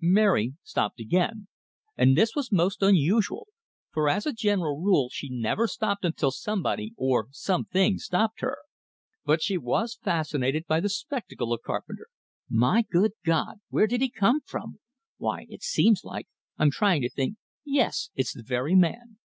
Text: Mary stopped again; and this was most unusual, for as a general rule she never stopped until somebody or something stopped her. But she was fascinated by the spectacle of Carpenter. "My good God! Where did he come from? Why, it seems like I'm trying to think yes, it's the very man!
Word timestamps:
Mary 0.00 0.54
stopped 0.62 0.98
again; 0.98 1.46
and 1.94 2.16
this 2.16 2.34
was 2.34 2.50
most 2.50 2.82
unusual, 2.82 3.48
for 3.92 4.08
as 4.08 4.24
a 4.24 4.32
general 4.32 4.80
rule 4.80 5.10
she 5.12 5.28
never 5.28 5.68
stopped 5.68 6.06
until 6.06 6.30
somebody 6.30 6.94
or 6.96 7.28
something 7.32 7.98
stopped 7.98 8.40
her. 8.40 8.56
But 9.26 9.42
she 9.42 9.58
was 9.58 9.98
fascinated 10.02 10.66
by 10.66 10.80
the 10.80 10.88
spectacle 10.88 11.52
of 11.52 11.60
Carpenter. 11.60 12.06
"My 12.48 12.80
good 12.90 13.12
God! 13.26 13.56
Where 13.68 13.86
did 13.86 14.00
he 14.00 14.08
come 14.08 14.40
from? 14.46 14.78
Why, 15.18 15.44
it 15.50 15.62
seems 15.62 16.02
like 16.02 16.28
I'm 16.56 16.70
trying 16.70 17.02
to 17.02 17.10
think 17.10 17.36
yes, 17.62 18.08
it's 18.14 18.32
the 18.32 18.42
very 18.42 18.74
man! 18.74 19.18